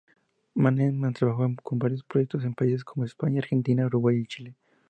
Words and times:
Manent 0.55 1.13
trabajó 1.15 1.45
en 1.45 1.55
varios 1.73 2.03
proyectos 2.03 2.43
en 2.43 2.55
países 2.55 2.83
como 2.83 3.05
España, 3.05 3.37
Argentina, 3.39 3.85
Uruguay 3.85 4.17
y 4.17 4.25
Chile. 4.25 4.55